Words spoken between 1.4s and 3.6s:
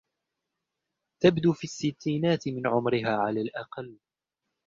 في الستينات من عمرها على